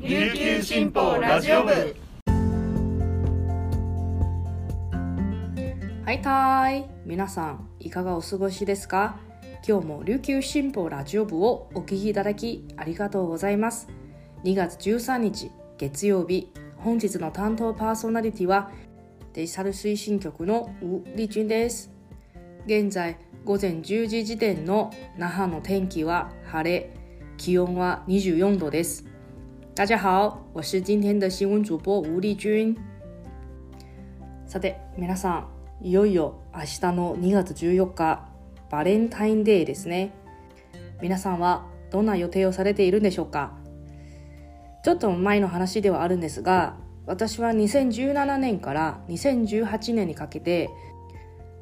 [0.00, 1.72] 琉球新報ラジオ部。
[1.72, 1.76] は
[6.12, 6.84] いたーい。
[7.04, 9.16] 皆さんいかがお過ごしですか？
[9.66, 13.88] 今日も琉球新報ラジオ部をお聞きいただきありがとうございます。
[14.44, 18.70] 2月13日月曜日本日の担当パーソナリティは
[19.32, 21.90] デジタル推進局のウ・リチュンです。
[22.66, 26.94] 現在午前10時時点の那覇の天気は晴れ
[27.36, 29.07] 気温は24度です。
[29.78, 32.76] 大家好我是今天的新聞主播吴丽君。
[34.44, 35.46] さて皆さ
[35.80, 38.28] んいよいよ明日の2月14日
[38.72, 40.10] バレンタインデーですね。
[41.00, 43.52] 皆さんはどんな予定をされているんでしょうか？
[44.82, 46.74] ちょっと前の話ではあるんですが
[47.06, 50.70] 私は2017年から2018年にかけて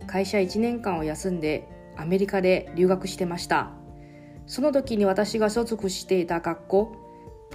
[0.06, 3.72] 会社1年間を休んでアメリカで留学してました。
[4.46, 6.96] その時に私が所属していた学校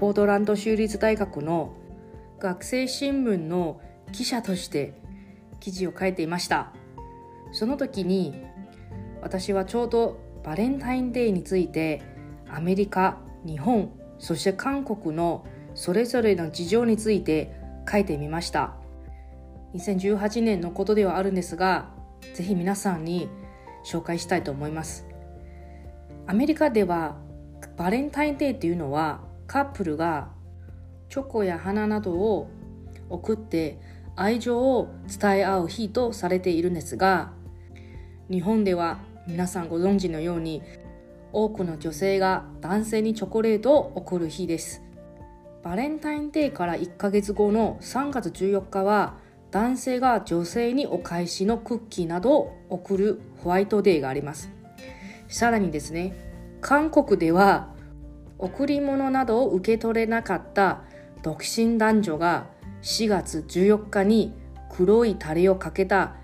[0.01, 1.75] ポートランド州立大学の
[2.39, 3.79] 学生新聞の
[4.11, 4.95] 記者として
[5.59, 6.73] 記事を書いていました。
[7.51, 8.33] その時に
[9.21, 12.01] 私はちょうどバレンタインデーについて
[12.49, 15.45] アメリカ日本そして韓国の
[15.75, 17.53] それぞれの事情について
[17.87, 18.73] 書いてみました。
[19.75, 21.91] 2018年のことではあるんですが
[22.33, 23.29] ぜひ皆さんに
[23.85, 25.05] 紹介したいと思います。
[26.25, 27.17] アメリカでは
[27.77, 30.29] バレンタインデーっていうのはカップルが
[31.09, 32.49] チョコや花などを
[33.09, 33.81] 送って
[34.15, 37.33] 愛情を伝え合う日とされているんですが
[38.29, 40.63] 日本では皆さんご存知のように
[41.33, 44.83] 多くの女性が男性にチョコレートを送る日です。
[45.63, 49.17] バレンタインデーから1ヶ月後の3月14日は
[49.51, 54.49] 男性が女性にお返しのクッキーなどを送るホワイトデーがあります。
[55.27, 56.13] さらにですね
[56.61, 57.75] 韓国では
[58.41, 60.81] 贈り物などを受け取れなかった
[61.23, 62.47] 独身男女が
[62.81, 64.33] 4月14日に
[64.69, 66.15] 黒いタレをかけた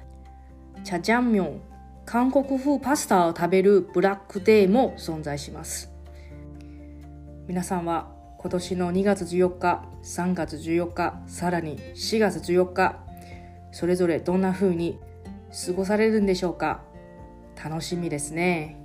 [0.83, 1.61] チャジャンミョン
[2.05, 5.92] 韓国風パスタを食べるブラックデーも存在します。
[7.47, 12.99] 皆さんは今年の2月14日3月14日さらに4月14日
[13.71, 14.99] それぞれどんな風に
[15.65, 16.81] 過ごされるんでしょうか？
[17.61, 18.77] 楽しみですね。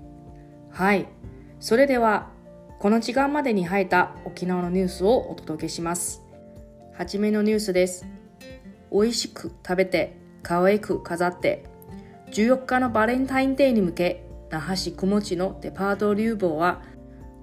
[0.71, 1.07] はい。
[1.61, 2.32] それでは
[2.83, 6.21] この時間までに入った沖縄のニュースをお届けします。
[6.99, 8.05] はじめのニュースです。
[8.91, 11.63] 美味しく食べて可愛く飾って
[12.33, 16.83] 14日のバレンタインデーに向け那覇市雲地のデパート流房は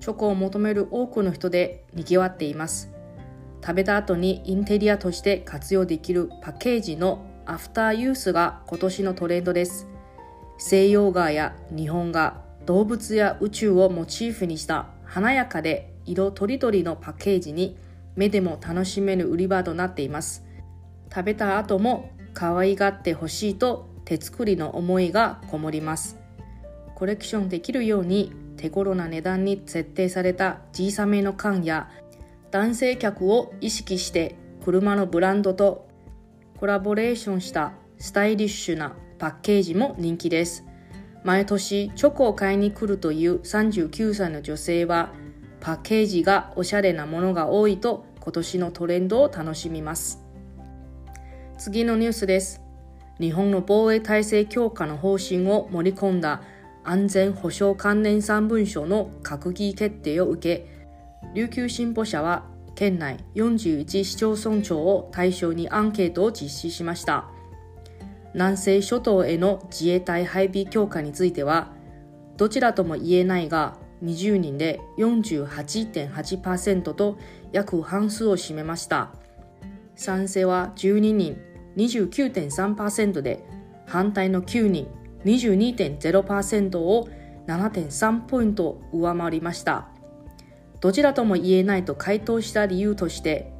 [0.01, 2.91] チョコを求める多くの人で賑わっています。
[3.61, 9.87] 食べた後にインテリアとして活用できるパッケージのアフターユースが今年のトレンドです。
[10.57, 17.75] 西洋画や日本画動物や宇宙をモチーフにした華やかで色とりどりのパッケージに
[18.15, 20.45] 目でも楽しめる売り場となっています。
[21.11, 26.17] 食べた後も可愛がってほしいと手作りの思いがこもります。
[26.93, 31.89] コレクションできるように手頃な値段に設定された小さめの缶や
[32.51, 35.87] 男性客を意識して車のブランドと
[36.59, 40.68] コラボレーションしたスタイリッシュなパッケージも人気です。
[41.23, 45.11] 毎年チョコを買いに来るという39歳の女性は
[45.59, 50.23] パッケージがおしゃれなものが多いと今年のトレンドを楽しみます。
[51.57, 52.61] 次のニュースです。
[53.19, 56.41] 日本の防衛体制強化の方針を盛り込んだ
[56.85, 60.79] 安全保障関連3文書の閣議決定を受け
[61.35, 67.29] 琉球新報社は県内41市町村長を対象にアンケートを実施しました。
[68.33, 71.71] 南西諸島への自衛隊配備強化については
[72.37, 77.17] どちらとも言えないが20人で48.8%と
[77.51, 79.11] 約半数を占めました。
[79.95, 81.37] 賛成は12人
[81.75, 83.43] 29.3%で
[83.85, 84.87] 反対の9人
[85.25, 87.09] 22.0%を
[87.47, 89.89] 7.3ポイント上回りました。
[90.79, 93.51] どちらとも言えないと回答した理由として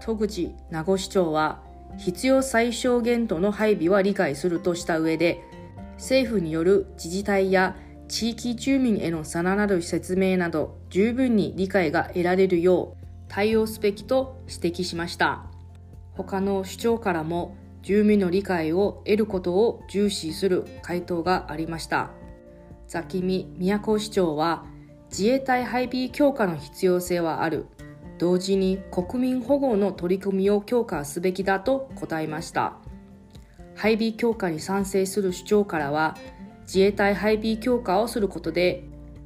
[0.00, 1.60] 戸口名護市長は
[1.98, 5.40] 必要最小限度の配備は理解するとした上で
[5.96, 7.76] 政府による自治体や
[8.08, 15.46] 地域住民へのさらなる説明など十分に理解が得られるよう対応すべきと指摘しました。
[16.12, 22.10] 他の首長からも住民の理解を得ることを重視する回答がありました。
[22.86, 24.66] ザキミ宮古市長は
[25.08, 27.66] 自衛隊配備強化の必要性はある。
[28.22, 32.74] 同時に国民保護の取り組みを強化すべきだと答えました。
[33.74, 36.16] 配備強化に賛成する主張からは
[36.60, 38.84] 自衛隊配備強化をすることで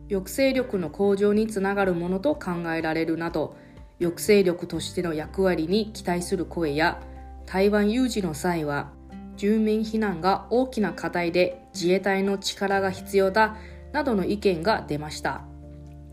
[0.09, 3.59] 抑制力の向上につながるものと考えられるなど
[3.99, 7.03] 抑制力としての役割に期待する声や
[7.45, 8.93] 台湾有事の際は
[9.37, 13.59] 住民避難が大きな課題で自衛隊の力が必要だ
[13.93, 15.45] などの意見が出ました。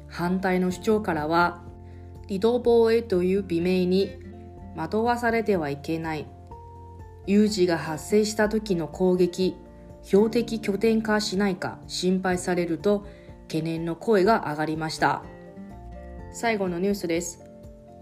[0.10, 1.64] 反対の主張からは
[2.28, 4.12] 離島防衛という美名に
[4.76, 6.28] 惑わされてはいけない。
[7.26, 9.56] 有事が発生した時の攻撃
[10.04, 13.06] 標的拠点化しないか心配されると
[13.44, 15.24] 懸念の声が上がりました。
[16.32, 17.44] 最後のニュースです。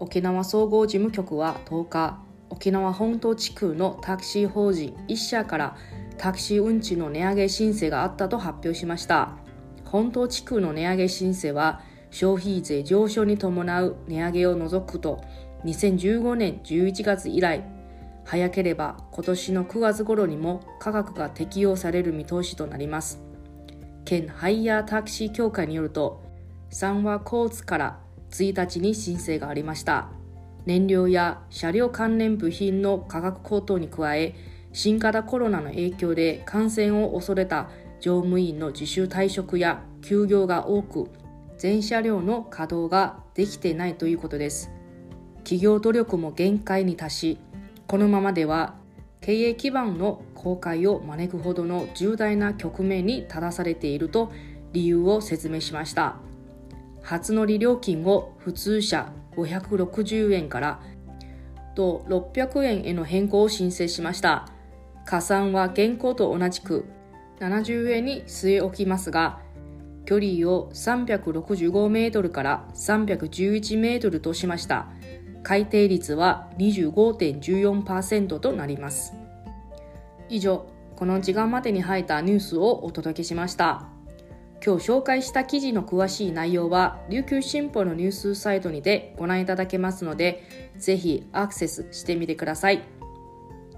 [0.00, 2.18] 沖縄総合事務局は10日
[2.50, 5.76] 沖縄本島地区のタクシー法人1社から
[6.18, 9.36] タクシー運賃の値上げ申請があったと発表しました。
[9.84, 11.82] 本島地区の値上げ申請は
[12.12, 15.24] 消費税上昇に伴う値上げを除くと
[15.64, 17.64] 2015年11月以来
[18.24, 23.20] 早ければ今年の9月頃にも価格が適用される見通しとなります。
[24.04, 26.22] 県ハイヤータクシー協会によると
[26.70, 28.00] 三和交通から
[28.30, 30.08] 1日に申請がありました。
[30.66, 34.36] 燃料や車両関連部品の価格高騰に加え
[34.72, 37.70] 新型コロナの影響で感染を恐れた
[38.00, 41.10] 乗務員の自主退職や休業が多く
[41.62, 44.72] 全車両の稼働ができていないということです。
[45.44, 47.38] 企業努力も限界に達し
[47.86, 48.74] このままでは
[49.20, 54.32] 経営基盤の崩壊を招くほどの重大な局面に立たされていると
[54.72, 56.16] 理由を説明しました。
[57.00, 60.80] 初乗り料金を普通車560円から
[61.76, 64.48] と600円への変更を申請しました。
[65.06, 66.86] 加算は現行と同じく
[67.38, 69.38] 70円に据え置きますが
[70.04, 74.88] 距離を365メートルから311メートルとしました。
[75.42, 79.14] 改定率は25.14%となります。
[80.28, 80.66] 以上
[80.96, 83.88] この時間までに入ったニュースをお届けしました。
[84.64, 90.44] 今日紹介した記事の詳しい内容は琉球新報のニュースサイトにてご覧いただけますので
[90.78, 92.82] ぜひアクセスしてみてください。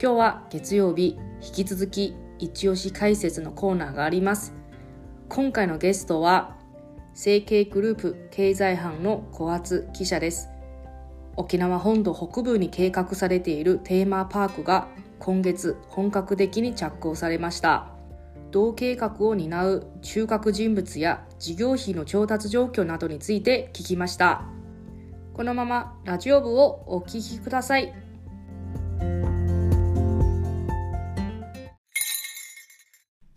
[0.00, 4.63] 今日は月曜日引き続き一押し解説のコーナーがあります。
[5.34, 6.54] 今回のゲストは
[7.12, 10.48] 成形グループ経済班の小圧記者です。
[11.34, 14.86] 沖縄本土北部に計画されているテーマパークが
[15.18, 17.88] 今月本格的に着工されました。
[18.52, 24.44] 同計画を担う中核人物や事業費の調達状況などについて聞きました。
[25.32, 28.03] このままラジオ部をお聞きください。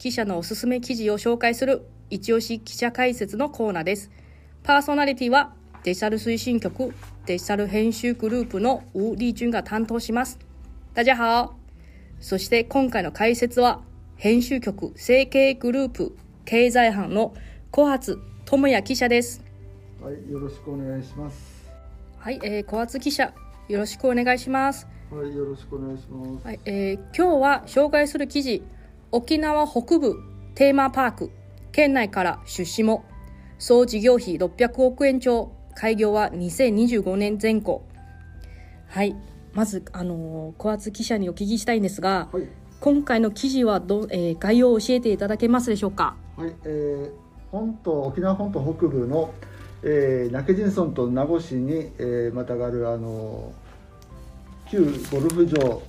[0.00, 4.10] 記者のおすすめ記事を紹介する一押し記者解説のコーナーです。
[4.62, 5.52] パーソナリティは
[5.82, 6.94] デジタル推進局
[7.26, 10.38] デジタル編集グループのウ・リージュンが担当します。
[10.94, 11.52] 大家好
[12.18, 13.82] そして今回の解説は
[14.16, 17.34] 編集局成形グループ経済班の
[17.70, 19.44] 小発智也記者です。
[20.00, 21.70] はい、よろしくお願いします。
[22.16, 23.34] はい、えー、小発記者
[23.68, 24.88] よろしくお願いします。
[25.10, 26.46] はい、よろしくお願いします。
[26.46, 28.62] はい、えー今日は紹介する記事
[29.12, 30.22] 沖縄北部
[30.54, 31.30] テーマパーク
[31.72, 33.04] 県内から出資も。
[33.58, 35.52] 総事業費600億円超。
[35.74, 37.82] 開業は2025年前後。
[38.88, 39.16] はい。
[39.52, 42.44] まずあのー小厚記者にお聞きしたいんですがはい、
[42.80, 46.14] 今回の記事はど、えー概要を教えていただけますでしょうか？
[46.36, 47.10] はい、えー、
[47.50, 49.34] 本島沖縄本島北部の、
[49.82, 53.52] えー、中陣村と名護市に、えー、またがるあの
[54.70, 55.82] 旧ゴルフ場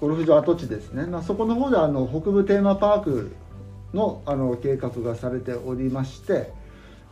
[0.00, 1.04] ゴルフ場跡地ですね。
[1.06, 3.32] まあそこの方であの北部テーマパーク
[3.92, 6.52] のあの計画がされておりまして、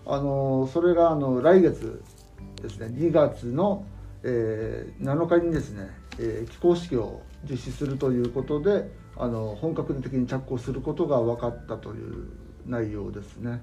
[0.07, 2.03] あのそれがあの来月
[2.63, 3.85] ですね、2月の、
[4.23, 12.29] えー7日にですね、えー起工式を実施するということで、あの本格的に着工することが分かったという
[12.67, 13.61] 内容ですね。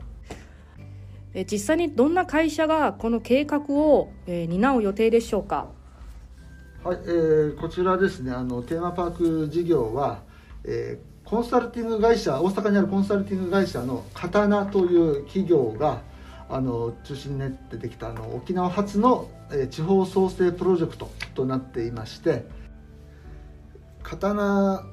[1.51, 5.67] 実際にどんな会社がこの計画を、担う予定でしょうか？
[6.85, 9.11] はい、えーこちらですね、あのテーマパー
[9.45, 10.21] ク事業は、
[10.63, 16.03] えーコンサルティング会社、大阪にあるコンサルティング会社の刀という企業が
[16.47, 22.45] あの中心になってきたあの沖縄初の、えー地方創生プロジェクトとなっていまして、
[24.03, 24.83] 刀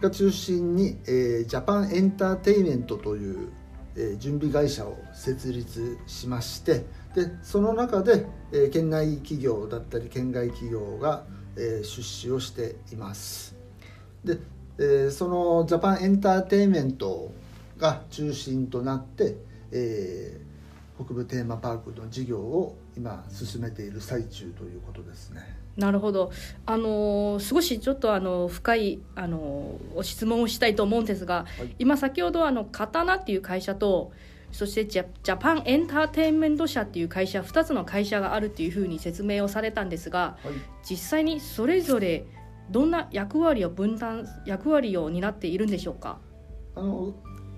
[0.00, 3.48] が中心に、えージャパンエンターテイメントという、
[3.96, 11.24] えー準備会社を設立しましてでその中で、えー県内企業だったり県外企業が、
[11.56, 13.54] えー出資をしています。
[14.24, 14.38] で、
[14.78, 17.32] えーそのジャパンエンターテインメント
[17.78, 19.36] が中心となって、
[19.70, 20.44] えー
[20.96, 25.42] 北部テーマパークの事業を今進めている最中ということですね。
[25.76, 26.30] なるほど。
[26.66, 31.74] あのー少しちょっとあの深いあのー質問をしたいと思うんですが、はい。
[31.78, 34.12] 今先ほどあの刀っていう会社と
[34.54, 40.52] そしてジャジャパンエンターテインメント社っていう会社2つの会社があるっていうふうに説明をされたんですがはい。
[40.88, 42.24] 実際にそれぞれ
[42.70, 46.18] どんな役割を分担役割を担っているんでしょうか？
[46.76, 47.12] あの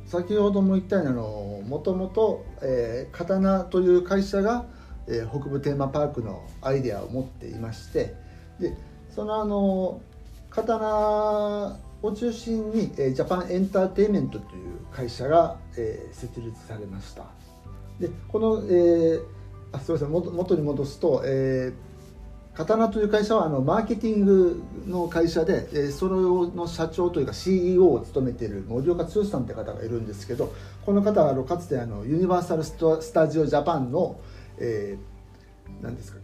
[0.07, 4.65] 先ほども言ったようにあのもともと、えー、刀という会社が、
[5.07, 8.15] えー北部テーマパークのアイデアを持っていまして
[8.59, 8.75] で
[9.15, 10.01] そのあの
[10.49, 17.25] 刀を中心に、えージャパンエンターテインメントという会社が、えー設立されました。
[18.01, 19.23] でこの、えー
[19.73, 20.11] あすみません。
[20.11, 21.87] 元元に戻すと、えー
[22.57, 30.55] 刀という会社はあのマーケティングの会社で、えーそれの社長というか CEO を務めている森岡剛さんという方がいるんですけど
[30.87, 34.19] この方はあのかつてあのユニバーサルスタジオジャパンの、
[34.59, 36.19] えー何ですか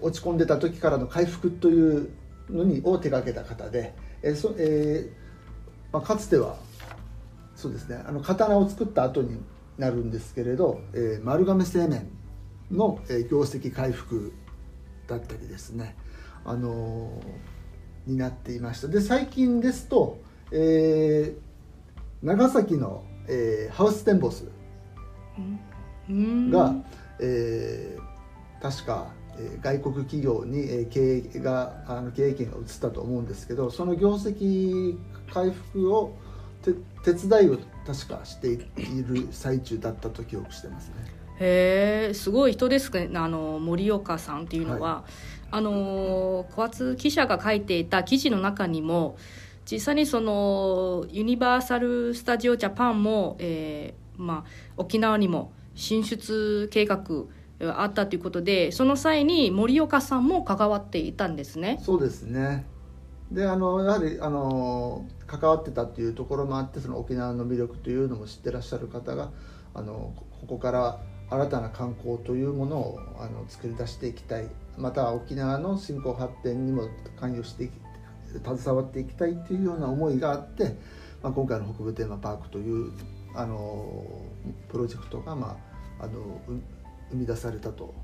[0.00, 2.10] 落ち込んでた時からの回復という
[2.50, 6.56] のにを手掛けた方で、えーそえーまあ、かつては
[7.62, 8.02] そうですね。
[8.04, 9.40] あの刀を作った後に
[9.78, 12.08] なるんですけれど、えー丸亀製麺
[12.72, 14.32] の、えー業績回復
[15.06, 15.94] だったりですね、
[16.44, 18.88] あのーになっていました。
[18.88, 20.18] で最近ですと、
[20.50, 24.48] えー長崎の、えーハウステンボス
[26.08, 26.50] うん。
[26.50, 26.74] が、
[27.20, 29.06] えー確か、
[29.38, 34.98] えー外国企業に、えー経営があの経営権が移ったと思うんですけどその業績
[35.32, 36.31] 回復をて
[36.62, 40.94] 手伝いを確かしている最中だったと記憶してますね。
[41.40, 45.04] へえすごい人ですねあの森岡さんっていうのは、
[45.50, 49.16] あの小松記者が書いていた記事の中にも
[49.70, 57.02] 実際にそのユニバーサル・スタジオ・ジャパンも、えーまあ、沖縄にも進出計画
[57.60, 61.78] があったということでその際に森岡さんも関わっていたんですね。
[61.82, 62.64] そうですね
[63.32, 69.30] であのやはりあの関わってたっていうところもあってその沖縄の魅力というのも知ってらっしゃる方が
[69.74, 74.48] あのここから新たな観光というものをあの作り出していきたい。
[74.76, 76.88] また沖縄の振興発展にも
[77.20, 77.72] 関与していき
[78.42, 80.76] 携わっていきたいというような思いがあって、
[81.22, 82.92] まあ、今回の北部テーマパークという
[83.34, 84.04] あの
[84.70, 85.58] プロジェクトが、ま
[86.00, 86.40] あ、あの
[87.10, 87.94] 生み出されたと。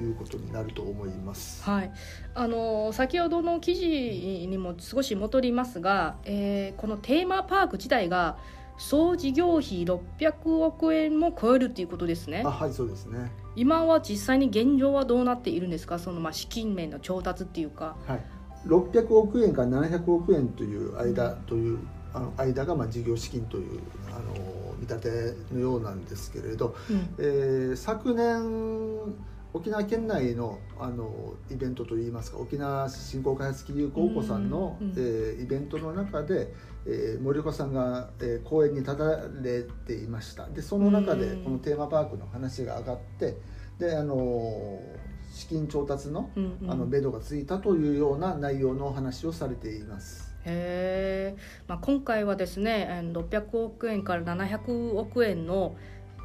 [0.00, 1.62] いうことになると思います。
[1.62, 1.92] はい、
[2.34, 8.36] あの先ほどの記事にも少し戻りますが、えーこのテーマパーク自体が
[8.76, 12.42] 総事業費600億円も超えるということですね。
[12.44, 13.30] あはいそうですね。
[13.56, 15.98] 今は実際に現状はどうなっているんですか？
[15.98, 17.96] そのまあ資金面の調達っていうか。
[18.06, 18.20] はい、
[18.66, 21.78] 600億円から700億円という間という
[22.12, 27.14] あの間がまあ事業資金というあの見立てのようなんですけれど、うん。
[27.18, 29.14] えー昨年
[29.54, 36.52] 沖縄県内のあのイベントといいますか沖縄振興開発企業高校さんの、うんうんえーイベントの中で、
[36.86, 39.04] えー森岡さんが、えー講演に立た
[39.42, 40.48] れていました。
[40.48, 41.44] でその中でうん。
[41.44, 43.36] このテーマパークの話が上がって
[43.78, 44.80] であの
[45.32, 46.70] 資金調達のうんうん。
[46.70, 50.34] あの目処がついたというような内容のお話をされています。
[50.46, 55.76] へえ、まあ、今回はですねえー600億円から700億円の、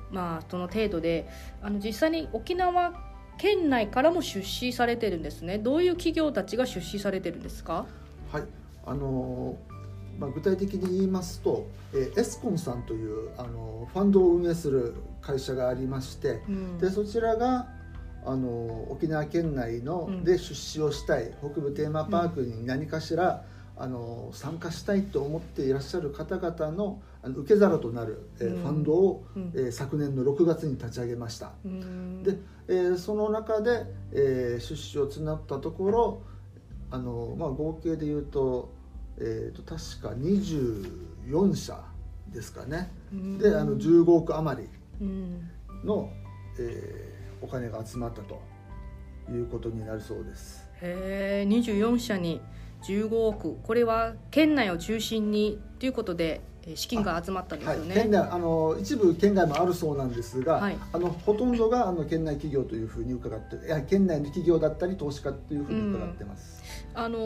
[0.10, 1.30] まあ、その程度で
[1.62, 3.09] あの実際に沖縄
[3.40, 5.58] 県内からも出資されてるんですね。
[5.58, 7.86] どういう企業たちが出資されてるんですか？
[8.32, 8.44] はい、
[8.86, 9.58] あの
[10.20, 16.78] まあ、具体的に言いますと、えーエスコンさんというあのファンドを運営する会社がありまして、うん。
[16.78, 17.70] でそちらが
[18.26, 20.24] あの沖縄県内の、うん。
[20.26, 23.46] で出資をしたい北部テーマパークに何かしら、
[23.82, 28.62] あの参加したいと思っていらっしゃる方々のあの受け皿となる、えーうん。
[28.62, 29.52] ファンドを、うん。
[29.56, 31.52] えー昨年の6月に立ち上げました。
[31.66, 32.24] うん。
[32.24, 36.22] で、えーその中で、えー出資を募ったところ
[36.92, 38.70] あの、まあ、合計でいうと,、
[39.18, 41.82] えー、と確か24社
[42.34, 42.92] ですかね。
[43.12, 44.70] であの15億余り
[45.02, 45.50] うん。
[45.84, 46.10] の、
[46.60, 48.42] えーお金が集まったと
[49.32, 50.68] いうことになるそうです。
[50.82, 52.42] へえ24社に
[52.84, 53.58] 15億。
[53.64, 60.78] これは県内を中心にということでえー資金が集まったんですはい、よね、県内あの一部県外もあるそうなんですが、はい。
[60.94, 66.62] あのほとんどがあの県内企業というふうに伺っていや県内の企業だったり投資家というふうに伺ってます。
[66.94, 67.18] あの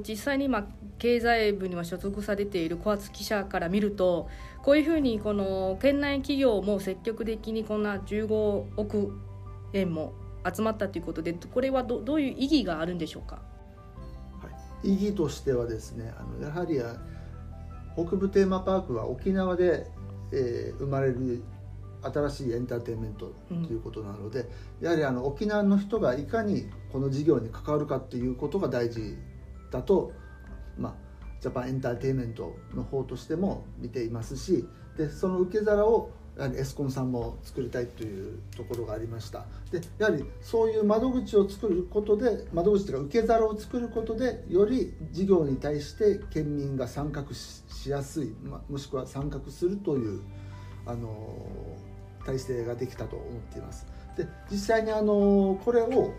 [0.00, 0.66] ー実際に今
[0.98, 4.28] 経済部には所属されている小松記者から見ると
[4.62, 9.18] こういうふうにこの県内企業も積極的にこんな15億
[9.72, 10.12] 円も
[10.54, 13.40] 集まったということでこれはどどういう意義があるんでしょうか？
[14.86, 16.80] 意義としてはですねあのやはり
[17.94, 19.86] 北部テーマパークは沖縄で、
[20.32, 21.42] えー、生まれる
[22.02, 24.48] 新しいエンターテインメントということなので、
[24.80, 29.16] うん、やはりあの沖縄の人がいかにこの事業に関わるかっていうことが大事
[29.72, 30.12] だと、
[30.78, 30.94] まあ、
[31.40, 34.66] ジャパンエンターテインメントの方としても見ていますし
[34.96, 39.46] でその受け皿をやはりエスコンさんも作りたいというところがありました。
[39.70, 50.20] でやはりそういう窓口を作ることで窓口というか受け皿を作ることでより事業に対して県民が参画しやすい、ま、もしくは参画するという
[50.84, 51.08] あの
[52.24, 53.86] 体制ができたと思っています。
[54.16, 56.12] で実際にあのこれを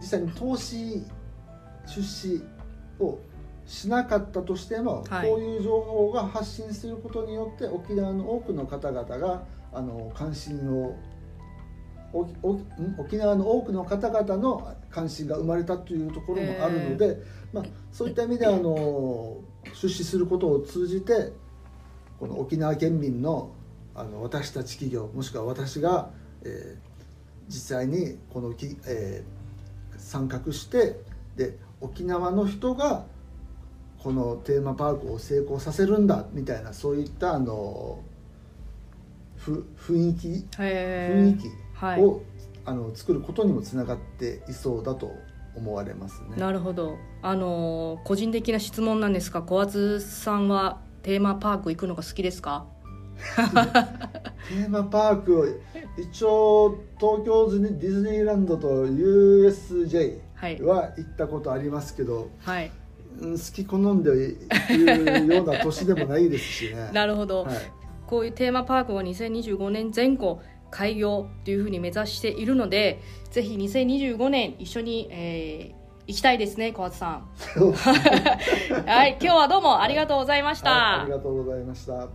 [0.00, 1.02] 実際に投資
[1.86, 2.42] 出資
[2.98, 3.18] を
[3.66, 10.96] しなかったとしても、はい、こういう情報が発信することによって沖縄の多くの方々があの関心を
[12.92, 17.18] 沖縄の多くの方々の関心が生まれたというところもあるので、
[17.52, 19.38] まあ、そういった意味であの
[19.72, 21.32] 出資することを通じて
[22.20, 23.52] この沖縄県民の
[23.96, 26.10] あの私たち企業もしくは私が、
[26.42, 26.76] えー、
[27.48, 30.96] 実際にこのき、えー、参画して
[31.36, 33.06] で沖縄の人が
[34.04, 38.00] このテーマパークを成功させるんだみたいなそういったあの
[39.38, 42.02] ふ雰囲気雰囲気を、はい、
[42.66, 45.10] あの作ることにもつながっていそうだと
[45.56, 46.36] 思われますね。
[46.36, 46.98] なるほど。
[47.22, 52.66] あの個人的な質問なんですが、小松さんはテーマパーク行くのが好きですか？
[53.36, 55.62] テーマパーク
[55.96, 60.18] 一応東京ディズニーランドと USJ
[60.62, 62.70] は行ったことありますけど、はい、
[63.20, 66.90] 好き好んでいうような年でもないですしね。
[66.92, 67.56] なるほど、はい、
[68.06, 70.40] こういうテーマパークを2025年前後
[70.70, 77.28] 開業というふうに目指しているのでぜひ2025年一緒に、えー、行きたいですね小松さん。
[78.86, 79.16] はい。
[79.20, 82.08] 今日はどうもありがとうございました、はい、ありがとうございました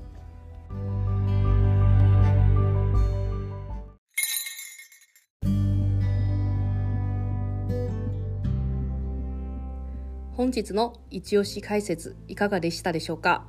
[10.39, 13.43] 本日の一押し解説いかがでしたでしょうか？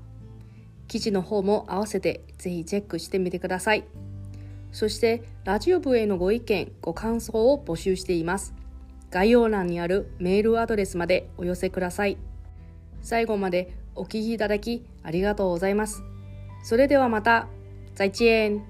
[0.88, 3.84] 記事の方も合わせてぜひチェックしてみてください。
[4.72, 8.54] そしてラジオ部へのご意見ご感想を募集しています。
[9.12, 12.18] 概要欄にあるメールアドレスまでお寄せください。
[13.02, 16.02] 最後までお聞きいただきありがとうございます。
[16.64, 17.46] それではまた。
[17.94, 18.64] 再见。